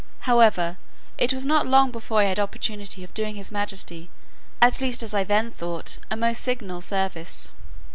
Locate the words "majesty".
3.51-4.09